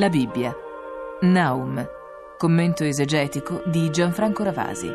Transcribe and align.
La 0.00 0.08
Bibbia. 0.08 0.56
Naum. 1.20 1.86
Commento 2.38 2.84
esegetico 2.84 3.62
di 3.66 3.90
Gianfranco 3.90 4.42
Ravasi. 4.42 4.90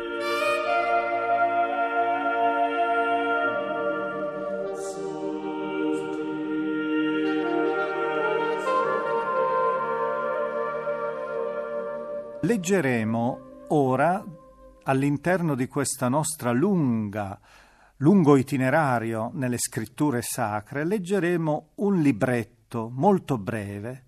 Leggeremo 12.40 13.40
ora 13.68 14.24
all'interno 14.82 15.54
di 15.54 15.68
questa 15.68 16.08
nostra 16.08 16.50
lunga 16.50 17.38
lungo 17.98 18.36
itinerario 18.36 19.30
nelle 19.34 19.58
scritture 19.58 20.20
sacre, 20.20 20.84
leggeremo 20.84 21.68
un 21.76 22.00
libretto 22.02 22.90
molto 22.92 23.38
breve 23.38 24.05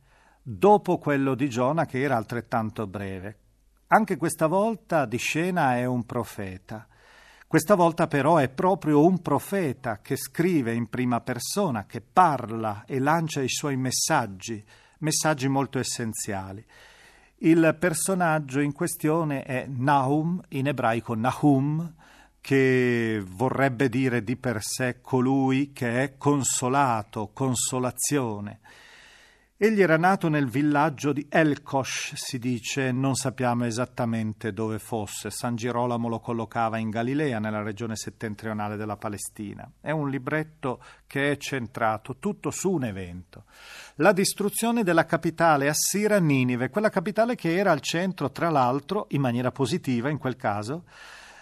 dopo 0.51 0.97
quello 0.97 1.35
di 1.35 1.51
Giona 1.51 1.85
che 1.85 2.01
era 2.01 2.17
altrettanto 2.17 2.87
breve. 2.87 3.37
Anche 3.89 4.17
questa 4.17 4.47
volta 4.47 5.05
di 5.05 5.19
scena 5.19 5.77
è 5.77 5.85
un 5.85 6.07
profeta. 6.07 6.87
Questa 7.47 7.75
volta 7.75 8.07
però 8.07 8.39
è 8.39 8.49
proprio 8.49 9.05
un 9.05 9.21
profeta 9.21 10.01
che 10.01 10.17
scrive 10.17 10.73
in 10.73 10.89
prima 10.89 11.21
persona, 11.21 11.85
che 11.85 12.01
parla 12.01 12.85
e 12.87 12.99
lancia 12.99 13.43
i 13.43 13.49
suoi 13.49 13.77
messaggi, 13.77 14.65
messaggi 15.01 15.49
molto 15.49 15.79
essenziali. 15.79 16.65
Il 17.41 17.77
personaggio 17.79 18.61
in 18.61 18.73
questione 18.73 19.43
è 19.43 19.67
Nahum, 19.69 20.41
in 20.49 20.67
ebraico 20.67 21.15
Nahum, 21.15 21.95
che 22.41 23.23
vorrebbe 23.23 23.91
dire 23.91 24.25
di 24.25 24.37
per 24.37 24.63
sé 24.63 25.03
colui 25.03 25.73
che 25.73 26.03
è 26.03 26.17
consolato, 26.17 27.31
consolazione. 27.35 28.61
Egli 29.61 29.83
era 29.83 29.97
nato 29.97 30.29
nel 30.29 30.47
villaggio 30.47 31.13
di 31.13 31.27
Elkosh, 31.29 32.13
si 32.15 32.39
dice, 32.39 32.93
non 32.93 33.17
sappiamo 33.17 33.65
esattamente 33.65 34.53
dove 34.53 34.79
fosse. 34.79 35.31
San 35.31 35.57
Girolamo 35.57 36.07
lo 36.07 36.21
collocava 36.21 36.79
in 36.79 36.91
Galilea, 36.91 37.41
nella 37.41 37.63
regione 37.63 37.97
settentrionale 37.97 38.77
della 38.77 38.97
Palestina. 38.97 39.69
È 39.81 39.91
un 39.91 40.11
libretto 40.11 40.81
che 41.09 41.33
è 41.33 41.37
centrato 41.39 42.19
tutto 42.21 42.53
su 42.53 42.71
un 42.71 42.85
evento. 42.85 43.47
La 43.97 44.13
distruzione 44.13 44.85
della 44.85 45.07
capitale 45.07 45.69
assira 45.69 46.21
Ninive, 46.21 46.71
quella 46.71 46.89
capitale 46.89 47.35
che 47.35 47.57
era 47.57 47.73
al 47.73 47.81
centro, 47.81 48.31
tra 48.31 48.51
l'altro, 48.51 49.07
in 49.11 49.21
maniera 49.21 49.51
positiva 49.51 50.09
in 50.09 50.19
quel 50.19 50.37
caso, 50.37 50.85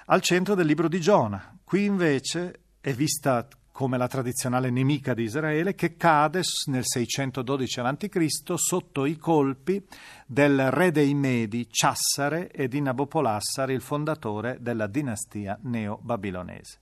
al 0.06 0.22
centro 0.22 0.54
del 0.54 0.64
libro 0.64 0.88
di 0.88 1.02
Giona. 1.02 1.58
Qui 1.62 1.84
invece 1.84 2.60
è 2.80 2.94
vista 2.94 3.46
come 3.76 3.98
la 3.98 4.08
tradizionale 4.08 4.70
nemica 4.70 5.12
di 5.12 5.24
Israele 5.24 5.74
che 5.74 5.98
cade 5.98 6.40
nel 6.70 6.84
612 6.86 7.80
a.C. 7.80 8.54
sotto 8.54 9.04
i 9.04 9.18
colpi 9.18 9.86
del 10.26 10.70
re 10.70 10.90
dei 10.90 11.12
Medi, 11.12 11.68
Ciassare, 11.68 12.50
e 12.50 12.68
di 12.68 12.80
Nabopolassare, 12.80 13.74
il 13.74 13.82
fondatore 13.82 14.56
della 14.60 14.86
dinastia 14.86 15.58
neo-babilonese. 15.60 16.78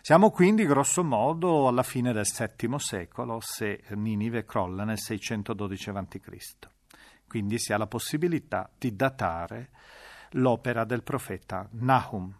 Siamo 0.00 0.30
quindi 0.30 0.64
grosso 0.64 1.04
modo 1.04 1.68
alla 1.68 1.82
fine 1.82 2.14
del 2.14 2.24
VII 2.26 2.78
secolo, 2.78 3.40
se 3.42 3.82
Ninive 3.90 4.46
crolla 4.46 4.84
nel 4.84 4.98
612 4.98 5.90
a.C. 5.90 6.20
Quindi 7.28 7.58
si 7.58 7.74
ha 7.74 7.76
la 7.76 7.86
possibilità 7.86 8.70
di 8.78 8.96
datare 8.96 9.68
l'opera 10.30 10.86
del 10.86 11.02
profeta 11.02 11.68
Nahum. 11.72 12.34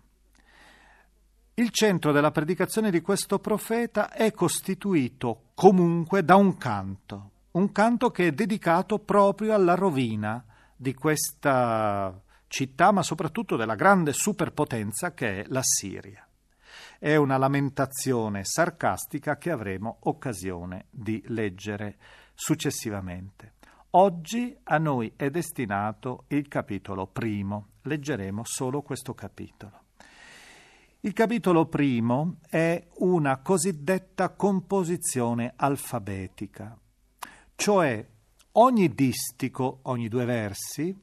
Il 1.56 1.70
centro 1.70 2.10
della 2.10 2.32
predicazione 2.32 2.90
di 2.90 3.00
questo 3.00 3.38
profeta 3.38 4.10
è 4.10 4.32
costituito 4.32 5.50
comunque 5.54 6.24
da 6.24 6.34
un 6.34 6.56
canto, 6.56 7.30
un 7.52 7.70
canto 7.70 8.10
che 8.10 8.26
è 8.26 8.32
dedicato 8.32 8.98
proprio 8.98 9.54
alla 9.54 9.76
rovina 9.76 10.44
di 10.74 10.94
questa 10.94 12.20
città, 12.48 12.90
ma 12.90 13.04
soprattutto 13.04 13.54
della 13.54 13.76
grande 13.76 14.12
superpotenza 14.12 15.14
che 15.14 15.42
è 15.42 15.44
la 15.46 15.62
Siria. 15.62 16.26
È 16.98 17.14
una 17.14 17.36
lamentazione 17.36 18.40
sarcastica 18.42 19.36
che 19.36 19.52
avremo 19.52 19.98
occasione 20.00 20.86
di 20.90 21.22
leggere 21.26 21.98
successivamente. 22.34 23.52
Oggi 23.90 24.58
a 24.64 24.78
noi 24.78 25.12
è 25.14 25.30
destinato 25.30 26.24
il 26.30 26.48
capitolo 26.48 27.06
primo, 27.06 27.68
leggeremo 27.82 28.42
solo 28.44 28.82
questo 28.82 29.14
capitolo. 29.14 29.83
Il 31.04 31.12
capitolo 31.12 31.66
primo 31.66 32.36
è 32.48 32.82
una 33.00 33.36
cosiddetta 33.36 34.30
composizione 34.30 35.52
alfabetica, 35.54 36.74
cioè 37.54 38.08
ogni 38.52 38.94
distico, 38.94 39.80
ogni 39.82 40.08
due 40.08 40.24
versi, 40.24 40.98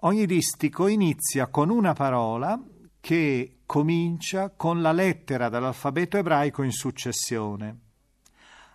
ogni 0.00 0.26
distico 0.26 0.88
inizia 0.88 1.46
con 1.46 1.70
una 1.70 1.92
parola 1.92 2.60
che 2.98 3.58
comincia 3.64 4.50
con 4.50 4.82
la 4.82 4.90
lettera 4.90 5.48
dell'alfabeto 5.48 6.16
ebraico 6.16 6.64
in 6.64 6.72
successione. 6.72 7.78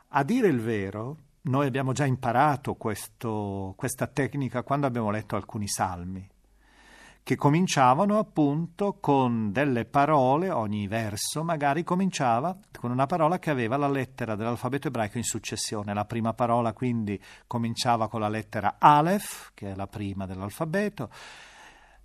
A 0.08 0.24
dire 0.24 0.48
il 0.48 0.62
vero, 0.62 1.18
noi 1.42 1.68
abbiamo 1.68 1.92
già 1.92 2.06
imparato 2.06 2.76
questo, 2.76 3.74
questa 3.76 4.08
tecnica 4.08 4.64
quando 4.64 4.88
abbiamo 4.88 5.12
letto 5.12 5.36
alcuni 5.36 5.68
salmi 5.68 6.26
che 7.24 7.38
cominciavano 7.38 8.20
appunto 8.20 8.98
con 9.00 9.54
delle 9.54 9.86
parole, 9.86 10.50
ogni 10.50 10.88
verso 10.88 11.42
magari 11.42 11.86
cominciava 11.86 12.56
con 12.78 12.92
una 12.92 13.06
parola 13.06 13.40
che 13.40 13.50
aveva 13.50 13.78
la 13.78 13.88
lettera 13.88 14.36
dell'alfabeto 14.36 14.90
ebraico 14.90 15.18
in 15.18 15.24
successione. 15.24 15.94
La 15.94 16.04
prima 16.04 16.34
parola 16.34 16.74
quindi 16.74 17.20
cominciava 17.48 18.10
con 18.10 18.20
la 18.20 18.28
lettera 18.28 18.76
Aleph, 18.78 19.52
che 19.54 19.72
è 19.72 19.76
la 19.76 19.88
prima 19.88 20.26
dell'alfabeto. 20.26 21.10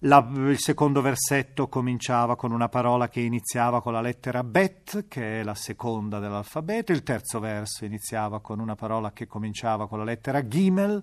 La, 0.03 0.25
il 0.33 0.59
secondo 0.61 1.01
versetto 1.01 1.69
cominciava 1.69 2.37
con 2.37 2.53
una 2.53 2.69
parola 2.69 3.09
che 3.09 3.19
iniziava 3.19 3.83
con 3.83 3.93
la 3.95 4.01
lettera 4.01 4.45
Bet, 4.45 5.09
che 5.09 5.41
è 5.41 5.43
la 5.43 5.57
seconda 5.57 6.21
dell'alfabeto. 6.21 6.93
Il 6.93 7.03
terzo 7.03 7.41
verso 7.41 7.85
iniziava 7.85 8.41
con 8.41 8.61
una 8.61 8.77
parola 8.77 9.11
che 9.11 9.27
cominciava 9.27 9.89
con 9.89 9.99
la 9.99 10.05
lettera 10.05 10.47
Gimel, 10.47 11.03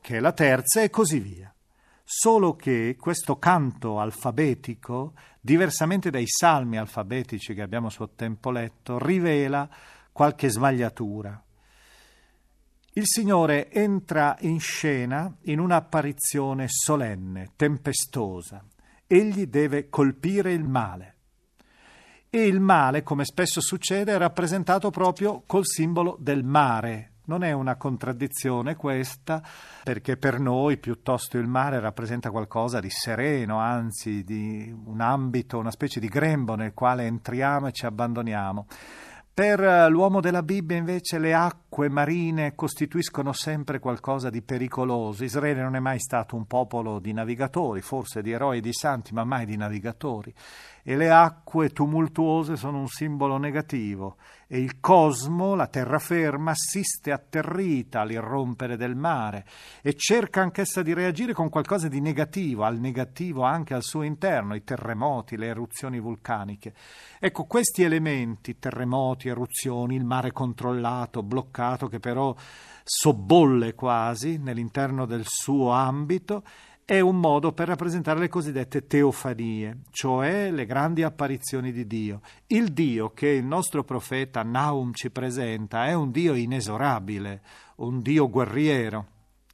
che 0.00 0.16
è 0.16 0.20
la 0.20 0.32
terza, 0.32 0.82
e 0.82 0.90
così 0.90 1.20
via 1.20 1.55
solo 2.08 2.54
che 2.54 2.96
questo 2.96 3.36
canto 3.36 3.98
alfabetico, 3.98 5.14
diversamente 5.40 6.08
dai 6.08 6.26
salmi 6.28 6.78
alfabetici 6.78 7.52
che 7.52 7.62
abbiamo 7.62 7.90
suo 7.90 8.10
tempo 8.10 8.52
letto, 8.52 8.96
rivela 9.04 9.68
qualche 10.12 10.48
sbagliatura. 10.48 11.42
Il 12.92 13.06
Signore 13.06 13.72
entra 13.72 14.36
in 14.42 14.60
scena 14.60 15.36
in 15.42 15.58
un'apparizione 15.58 16.66
solenne, 16.68 17.50
tempestosa. 17.56 18.64
Egli 19.08 19.46
deve 19.46 19.88
colpire 19.88 20.52
il 20.52 20.62
male. 20.62 21.14
E 22.30 22.46
il 22.46 22.60
male, 22.60 23.02
come 23.02 23.24
spesso 23.24 23.60
succede, 23.60 24.14
è 24.14 24.16
rappresentato 24.16 24.90
proprio 24.90 25.42
col 25.44 25.66
simbolo 25.66 26.16
del 26.20 26.44
mare, 26.44 27.14
non 27.26 27.44
è 27.44 27.52
una 27.52 27.76
contraddizione 27.76 28.74
questa, 28.74 29.42
perché 29.82 30.16
per 30.16 30.40
noi 30.40 30.78
piuttosto 30.78 31.38
il 31.38 31.46
mare 31.46 31.80
rappresenta 31.80 32.30
qualcosa 32.30 32.80
di 32.80 32.90
sereno, 32.90 33.58
anzi 33.58 34.24
di 34.24 34.74
un 34.84 35.00
ambito, 35.00 35.58
una 35.58 35.70
specie 35.70 36.00
di 36.00 36.08
grembo 36.08 36.54
nel 36.54 36.74
quale 36.74 37.06
entriamo 37.06 37.68
e 37.68 37.72
ci 37.72 37.86
abbandoniamo. 37.86 38.66
Per 39.36 39.62
eh, 39.62 39.90
l'uomo 39.90 40.22
della 40.22 40.42
Bibbia 40.42 40.78
invece 40.78 41.18
le 41.18 41.34
acque 41.34 41.90
marine 41.90 42.54
costituiscono 42.54 43.34
sempre 43.34 43.80
qualcosa 43.80 44.30
di 44.30 44.40
pericoloso. 44.40 45.24
Israele 45.24 45.60
non 45.60 45.76
è 45.76 45.78
mai 45.78 45.98
stato 45.98 46.36
un 46.36 46.46
popolo 46.46 46.98
di 47.00 47.12
navigatori, 47.12 47.82
forse 47.82 48.22
di 48.22 48.30
eroi 48.30 48.58
e 48.58 48.60
di 48.62 48.72
santi, 48.72 49.12
ma 49.12 49.24
mai 49.24 49.44
di 49.44 49.58
navigatori. 49.58 50.32
E 50.82 50.96
le 50.96 51.10
acque 51.10 51.68
tumultuose 51.68 52.56
sono 52.56 52.78
un 52.78 52.88
simbolo 52.88 53.36
negativo 53.36 54.16
e 54.48 54.58
il 54.58 54.78
cosmo, 54.78 55.54
la 55.54 55.66
terraferma, 55.66 56.52
assiste 56.52 57.10
atterrita 57.10 58.00
all'irrompere 58.00 58.76
del 58.76 58.94
mare 58.94 59.44
e 59.82 59.94
cerca 59.94 60.40
anch'essa 60.40 60.82
di 60.82 60.94
reagire 60.94 61.32
con 61.32 61.48
qualcosa 61.48 61.88
di 61.88 62.00
negativo, 62.00 62.62
al 62.62 62.78
negativo 62.78 63.42
anche 63.42 63.74
al 63.74 63.82
suo 63.82 64.02
interno, 64.02 64.54
i 64.54 64.62
terremoti, 64.62 65.36
le 65.36 65.46
eruzioni 65.46 65.98
vulcaniche. 65.98 66.74
Ecco, 67.18 67.44
questi 67.44 67.82
elementi, 67.82 68.58
terremoti, 68.58 69.28
eruzioni, 69.28 69.96
il 69.96 70.04
mare 70.04 70.30
controllato, 70.30 71.24
bloccato, 71.24 71.88
che 71.88 71.98
però 71.98 72.34
sobbolle 72.84 73.74
quasi 73.74 74.38
nell'interno 74.38 75.06
del 75.06 75.24
suo 75.26 75.70
ambito, 75.70 76.44
è 76.86 77.00
un 77.00 77.18
modo 77.18 77.52
per 77.52 77.66
rappresentare 77.66 78.20
le 78.20 78.28
cosiddette 78.28 78.86
teofanie, 78.86 79.80
cioè 79.90 80.52
le 80.52 80.66
grandi 80.66 81.02
apparizioni 81.02 81.72
di 81.72 81.84
Dio. 81.84 82.20
Il 82.46 82.72
Dio 82.72 83.10
che 83.10 83.26
il 83.26 83.44
nostro 83.44 83.82
profeta 83.82 84.44
Naum 84.44 84.92
ci 84.92 85.10
presenta 85.10 85.86
è 85.86 85.94
un 85.94 86.12
Dio 86.12 86.34
inesorabile, 86.34 87.42
un 87.78 88.00
Dio 88.00 88.30
guerriero, 88.30 89.06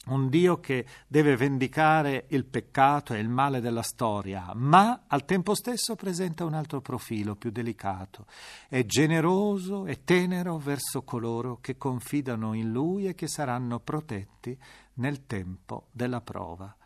un 0.08 0.29
Dio 0.29 0.61
che 0.61 0.84
deve 1.06 1.34
vendicare 1.34 2.26
il 2.29 2.44
peccato 2.44 3.14
e 3.14 3.20
il 3.20 3.31
male 3.31 3.62
della 3.62 3.81
storia, 3.81 4.52
ma 4.55 5.05
al 5.06 5.25
tempo 5.25 5.55
stesso 5.55 5.96
presenta 5.96 6.44
un 6.44 6.52
altro 6.52 6.82
profilo 6.82 7.34
più 7.34 7.50
delicato. 7.50 8.26
È 8.69 8.84
generoso 8.84 9.87
e 9.87 10.05
tenero 10.05 10.58
verso 10.58 11.02
coloro 11.02 11.61
che 11.62 11.79
confidano 11.79 12.52
in 12.52 12.70
Lui 12.70 13.06
e 13.06 13.14
che 13.14 13.26
saranno 13.26 13.81
protetti 13.81 14.55
nel 14.96 15.25
tempo 15.25 15.87
della 15.93 16.20
prova. 16.20 16.76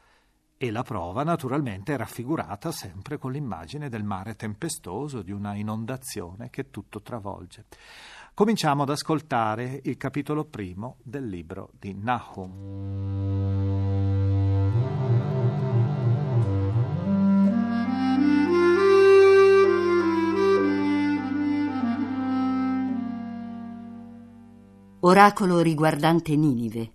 E 0.58 0.70
la 0.70 0.82
prova 0.82 1.22
naturalmente 1.22 1.92
è 1.92 1.98
raffigurata 1.98 2.72
sempre 2.72 3.18
con 3.18 3.30
l'immagine 3.30 3.90
del 3.90 4.04
mare 4.04 4.36
tempestoso, 4.36 5.20
di 5.20 5.30
una 5.30 5.54
inondazione 5.54 6.48
che 6.48 6.70
tutto 6.70 7.02
travolge. 7.02 7.66
Cominciamo 8.32 8.84
ad 8.84 8.88
ascoltare 8.88 9.82
il 9.84 9.98
capitolo 9.98 10.46
primo 10.46 10.96
del 11.02 11.28
libro 11.28 11.72
di 11.78 11.92
Nahum. 11.92 12.54
Oracolo 25.00 25.60
riguardante 25.60 26.34
Ninive, 26.34 26.92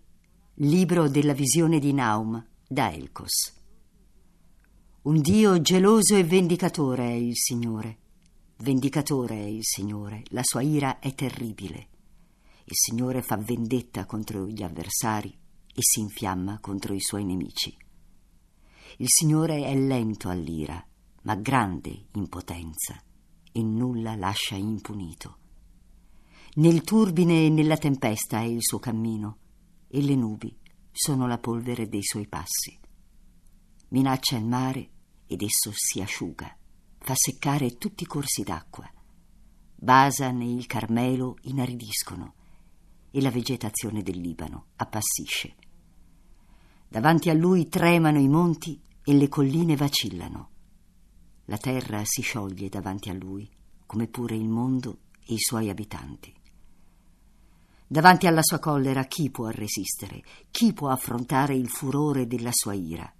libro 0.56 1.08
della 1.08 1.34
visione 1.34 1.78
di 1.78 1.94
Naum 1.94 2.50
da 2.72 2.90
Elcos. 2.90 3.54
Un 5.02 5.20
Dio 5.20 5.60
geloso 5.60 6.16
e 6.16 6.24
vendicatore 6.24 7.04
è 7.04 7.12
il 7.12 7.36
Signore 7.36 7.98
Vendicatore 8.60 9.36
è 9.36 9.46
il 9.46 9.64
Signore, 9.64 10.24
la 10.30 10.40
sua 10.42 10.62
ira 10.62 11.00
è 11.00 11.14
terribile. 11.14 11.90
Il 12.64 12.76
Signore 12.76 13.22
fa 13.24 13.36
vendetta 13.36 14.06
contro 14.06 14.48
gli 14.48 14.64
avversari 14.64 15.38
e 15.74 15.80
si 15.82 16.00
infiamma 16.00 16.60
contro 16.60 16.94
i 16.94 17.02
suoi 17.02 17.26
nemici. 17.26 17.76
Il 19.00 19.08
Signore 19.10 19.66
è 19.66 19.76
lento 19.76 20.30
all'ira, 20.30 20.82
ma 21.24 21.36
grande 21.36 22.06
in 22.14 22.30
potenza, 22.30 22.96
e 23.52 23.62
nulla 23.62 24.16
lascia 24.16 24.56
impunito. 24.56 25.38
Nel 26.54 26.84
turbine 26.84 27.48
e 27.48 27.50
nella 27.50 27.76
tempesta 27.76 28.40
è 28.40 28.46
il 28.46 28.62
suo 28.62 28.80
cammino, 28.80 29.40
e 29.90 30.02
le 30.02 30.16
nubi 30.16 30.60
sono 30.92 31.28
la 31.28 31.38
polvere 31.38 31.88
dei 31.88 32.04
suoi 32.04 32.28
passi. 32.28 32.78
Minaccia 33.90 34.38
il 34.38 34.46
mare 34.46 34.90
ed 35.28 35.42
esso 35.42 35.72
si 35.74 36.02
asciuga 36.02 36.56
fa 37.04 37.14
seccare 37.16 37.78
tutti 37.78 38.04
i 38.04 38.08
corsi 38.08 38.44
d'acqua. 38.44 38.90
Basan 39.76 40.42
e 40.42 40.54
il 40.54 40.68
Carmelo 40.68 41.38
inaridiscono 41.42 42.36
e 43.10 43.22
la 43.22 43.32
vegetazione 43.32 44.04
del 44.04 44.20
Libano 44.20 44.68
appassisce. 44.76 45.56
Davanti 46.88 47.30
a 47.30 47.34
lui 47.34 47.68
tremano 47.68 48.20
i 48.20 48.28
monti 48.28 48.80
e 49.04 49.14
le 49.14 49.28
colline 49.28 49.76
vacillano. 49.76 50.50
La 51.46 51.58
terra 51.58 52.04
si 52.06 52.22
scioglie 52.22 52.70
davanti 52.70 53.10
a 53.10 53.14
lui, 53.14 53.50
come 53.88 54.08
pure 54.08 54.36
il 54.36 54.48
mondo 54.48 55.00
e 55.26 55.34
i 55.34 55.40
suoi 55.40 55.70
abitanti. 55.70 56.34
Davanti 57.92 58.26
alla 58.26 58.42
sua 58.42 58.58
collera 58.58 59.04
chi 59.04 59.30
può 59.30 59.50
resistere? 59.50 60.24
Chi 60.50 60.72
può 60.72 60.88
affrontare 60.88 61.58
il 61.58 61.68
furore 61.68 62.26
della 62.26 62.52
sua 62.54 62.74
ira? 62.74 63.14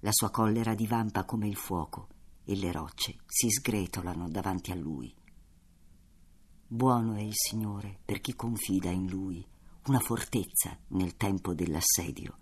La 0.00 0.10
sua 0.10 0.28
collera 0.30 0.74
divampa 0.74 1.24
come 1.24 1.46
il 1.46 1.54
fuoco 1.54 2.08
e 2.44 2.56
le 2.56 2.72
rocce 2.72 3.18
si 3.26 3.48
sgretolano 3.48 4.28
davanti 4.28 4.72
a 4.72 4.74
lui. 4.74 5.14
Buono 6.66 7.14
è 7.14 7.20
il 7.20 7.36
Signore 7.36 8.00
per 8.04 8.20
chi 8.20 8.34
confida 8.34 8.90
in 8.90 9.06
lui, 9.06 9.46
una 9.84 10.00
fortezza 10.00 10.76
nel 10.88 11.16
tempo 11.16 11.54
dell'assedio. 11.54 12.38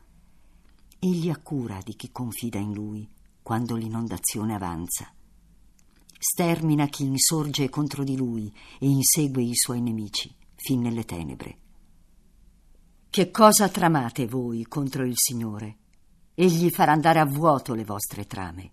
Egli 0.98 1.28
ha 1.28 1.36
cura 1.36 1.78
di 1.84 1.94
chi 1.94 2.10
confida 2.10 2.58
in 2.58 2.72
lui 2.72 3.06
quando 3.42 3.76
l'inondazione 3.76 4.54
avanza. 4.54 5.12
Stermina 6.18 6.86
chi 6.86 7.04
insorge 7.04 7.68
contro 7.68 8.02
di 8.02 8.16
lui 8.16 8.50
e 8.78 8.86
insegue 8.86 9.42
i 9.42 9.54
suoi 9.54 9.82
nemici 9.82 10.34
fin 10.64 10.80
nelle 10.80 11.04
tenebre. 11.04 11.58
Che 13.10 13.30
cosa 13.30 13.68
tramate 13.68 14.26
voi 14.26 14.64
contro 14.64 15.04
il 15.04 15.12
Signore? 15.14 15.76
Egli 16.34 16.70
farà 16.70 16.92
andare 16.92 17.20
a 17.20 17.26
vuoto 17.26 17.74
le 17.74 17.84
vostre 17.84 18.26
trame. 18.26 18.70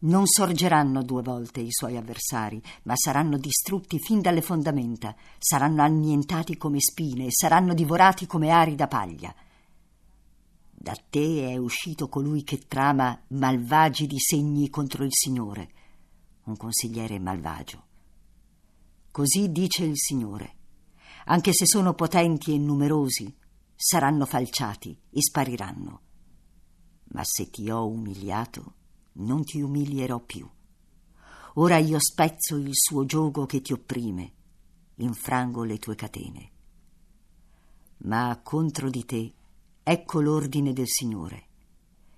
Non 0.00 0.26
sorgeranno 0.26 1.04
due 1.04 1.22
volte 1.22 1.60
i 1.60 1.70
suoi 1.70 1.96
avversari, 1.96 2.60
ma 2.82 2.94
saranno 2.96 3.38
distrutti 3.38 4.00
fin 4.00 4.20
dalle 4.20 4.42
fondamenta, 4.42 5.14
saranno 5.38 5.82
annientati 5.82 6.56
come 6.56 6.80
spine 6.80 7.26
e 7.26 7.30
saranno 7.30 7.72
divorati 7.72 8.26
come 8.26 8.50
arida 8.50 8.88
paglia. 8.88 9.32
Da 10.70 10.96
te 11.08 11.48
è 11.50 11.56
uscito 11.56 12.08
colui 12.08 12.42
che 12.42 12.66
trama 12.66 13.16
malvagi 13.28 14.08
disegni 14.08 14.68
contro 14.70 15.04
il 15.04 15.12
Signore, 15.12 15.70
un 16.44 16.56
consigliere 16.56 17.20
malvagio. 17.20 17.84
Così 19.12 19.50
dice 19.50 19.84
il 19.84 19.96
Signore. 19.96 20.56
Anche 21.30 21.52
se 21.52 21.66
sono 21.66 21.92
potenti 21.92 22.54
e 22.54 22.58
numerosi, 22.58 23.34
saranno 23.74 24.24
falciati 24.24 24.98
e 25.10 25.20
spariranno. 25.20 26.00
Ma 27.08 27.22
se 27.22 27.50
ti 27.50 27.70
ho 27.70 27.86
umiliato, 27.86 28.74
non 29.18 29.44
ti 29.44 29.60
umilierò 29.60 30.20
più. 30.20 30.48
Ora 31.54 31.76
io 31.76 31.98
spezzo 32.00 32.56
il 32.56 32.70
suo 32.72 33.04
giogo 33.04 33.44
che 33.44 33.60
ti 33.60 33.74
opprime, 33.74 34.32
infrango 34.96 35.64
le 35.64 35.78
tue 35.78 35.94
catene. 35.96 36.50
Ma 37.98 38.40
contro 38.42 38.88
di 38.88 39.04
te 39.04 39.34
ecco 39.82 40.20
l'ordine 40.20 40.72
del 40.72 40.88
Signore. 40.88 41.46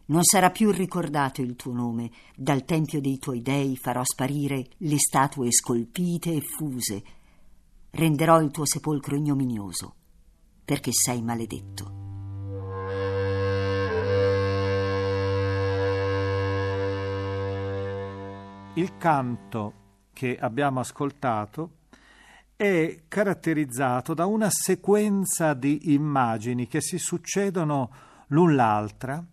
Non 0.07 0.23
sarà 0.23 0.51
più 0.51 0.71
ricordato 0.71 1.41
il 1.41 1.57
tuo 1.57 1.73
nome, 1.73 2.11
dal 2.37 2.65
tempio 2.65 3.01
dei 3.01 3.19
tuoi 3.19 3.43
dei 3.43 3.77
farò 3.77 4.03
sparire 4.05 4.69
le 4.79 4.99
statue 4.99 5.53
scolpite 5.53 6.33
e 6.33 6.41
fuse, 6.41 7.03
renderò 7.91 8.41
il 8.41 8.51
tuo 8.51 8.67
sepolcro 8.67 9.17
ignominioso, 9.17 9.95
perché 10.65 10.91
sei 10.93 11.23
maledetto. 11.23 11.99
Il 18.75 18.97
canto 18.97 19.73
che 20.13 20.37
abbiamo 20.39 20.81
ascoltato 20.81 21.79
è 22.57 23.03
caratterizzato 23.09 24.15
da 24.15 24.27
una 24.27 24.49
sequenza 24.51 25.55
di 25.55 25.93
immagini 25.93 26.67
che 26.67 26.81
si 26.81 26.99
succedono 26.99 27.91
l'un 28.29 28.55
l'altra 28.55 29.25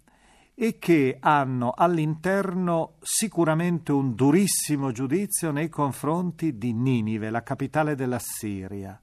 e 0.60 0.80
che 0.80 1.18
hanno 1.20 1.72
all'interno 1.76 2.94
sicuramente 3.02 3.92
un 3.92 4.16
durissimo 4.16 4.92
giudizio 4.92 5.52
nei 5.52 5.70
confronti 5.70 6.58
di 6.58 6.74
Ninive, 6.74 7.30
la 7.30 7.44
capitale 7.44 7.94
della 7.94 8.18
Siria. 8.18 9.00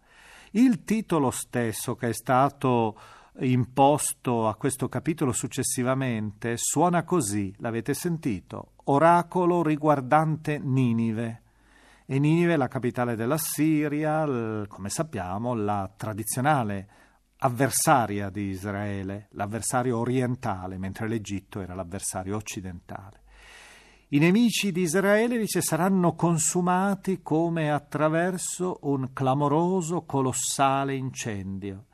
Il 0.50 0.82
titolo 0.82 1.30
stesso 1.30 1.94
che 1.94 2.08
è 2.08 2.12
stato 2.12 2.99
imposto 3.38 4.49
a 4.49 4.56
questo 4.56 4.88
capitolo 4.88 5.30
successivamente 5.30 6.56
suona 6.56 7.04
così, 7.04 7.54
l'avete 7.58 7.94
sentito, 7.94 8.73
oracolo 8.87 9.62
riguardante 9.62 10.58
Ninive. 10.58 11.42
E 12.04 12.18
Ninive 12.18 12.56
la 12.56 12.66
capitale 12.66 13.14
della 13.14 13.38
Siria, 13.38 14.66
come 14.66 14.88
sappiamo, 14.88 15.54
la 15.54 15.88
tradizionale 15.96 17.03
avversaria 17.44 18.30
di 18.30 18.48
Israele, 18.48 19.28
l'avversario 19.32 19.98
orientale, 19.98 20.78
mentre 20.78 21.08
l'Egitto 21.08 21.60
era 21.60 21.74
l'avversario 21.74 22.36
occidentale. 22.36 23.22
I 24.08 24.18
nemici 24.18 24.72
di 24.72 24.80
Israele, 24.82 25.38
dice, 25.38 25.60
saranno 25.60 26.14
consumati 26.14 27.20
come 27.20 27.70
attraverso 27.70 28.78
un 28.82 29.12
clamoroso, 29.12 30.02
colossale 30.02 30.94
incendio 30.94 31.86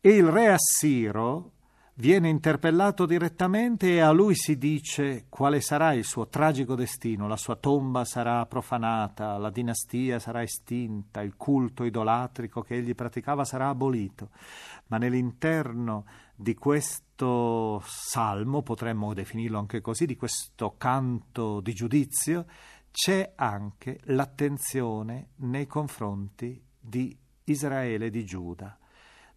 e 0.00 0.10
il 0.10 0.26
re 0.26 0.48
Assiro 0.52 1.52
viene 1.98 2.28
interpellato 2.28 3.06
direttamente 3.06 3.94
e 3.94 4.00
a 4.00 4.10
lui 4.10 4.34
si 4.34 4.58
dice 4.58 5.26
quale 5.28 5.60
sarà 5.60 5.94
il 5.94 6.04
suo 6.04 6.28
tragico 6.28 6.74
destino, 6.74 7.26
la 7.26 7.36
sua 7.36 7.56
tomba 7.56 8.04
sarà 8.04 8.44
profanata, 8.44 9.38
la 9.38 9.50
dinastia 9.50 10.18
sarà 10.18 10.42
estinta, 10.42 11.22
il 11.22 11.36
culto 11.36 11.84
idolatrico 11.84 12.60
che 12.60 12.74
egli 12.74 12.94
praticava 12.94 13.44
sarà 13.44 13.68
abolito. 13.68 14.30
Ma 14.88 14.98
nell'interno 14.98 16.04
di 16.34 16.54
questo 16.54 17.82
salmo, 17.84 18.62
potremmo 18.62 19.14
definirlo 19.14 19.58
anche 19.58 19.80
così, 19.80 20.04
di 20.04 20.16
questo 20.16 20.74
canto 20.76 21.60
di 21.60 21.72
giudizio, 21.72 22.44
c'è 22.90 23.32
anche 23.36 24.00
l'attenzione 24.04 25.28
nei 25.36 25.66
confronti 25.66 26.62
di 26.78 27.16
Israele 27.44 28.06
e 28.06 28.10
di 28.10 28.24
Giuda 28.24 28.78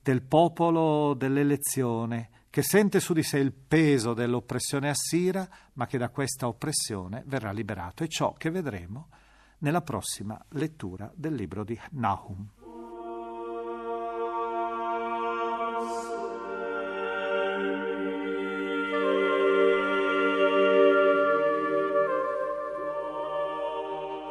del 0.01 0.21
popolo 0.21 1.13
dell'elezione, 1.13 2.29
che 2.49 2.61
sente 2.63 2.99
su 2.99 3.13
di 3.13 3.23
sé 3.23 3.37
il 3.37 3.53
peso 3.53 4.13
dell'oppressione 4.13 4.89
assira, 4.89 5.47
ma 5.73 5.85
che 5.85 5.97
da 5.97 6.09
questa 6.09 6.47
oppressione 6.47 7.23
verrà 7.27 7.51
liberato. 7.51 8.03
È 8.03 8.07
ciò 8.07 8.33
che 8.33 8.49
vedremo 8.49 9.09
nella 9.59 9.81
prossima 9.81 10.39
lettura 10.49 11.11
del 11.13 11.35
libro 11.35 11.63
di 11.63 11.79
Nahum. 11.91 12.49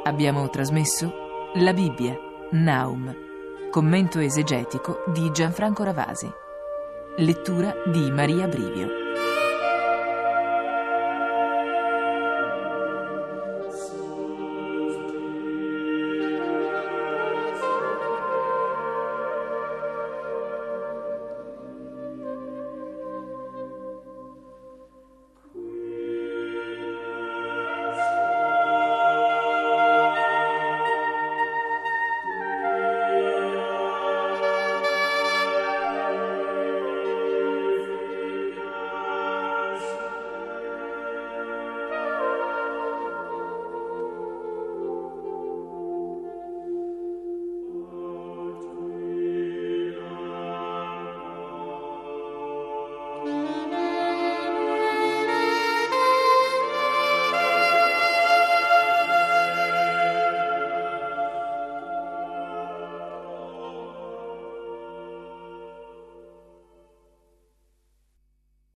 Abbiamo 0.05 0.49
trasmesso 0.49 1.13
La 1.57 1.75
Bibbia, 1.75 2.17
Naum, 2.53 3.15
commento 3.71 4.19
esegetico 4.21 5.05
di 5.13 5.31
Gianfranco 5.31 5.85
Ravasi. 5.85 6.47
Lettura 7.21 7.75
di 7.85 8.13
Maria 8.13 8.47
Brivio. 8.47 9.28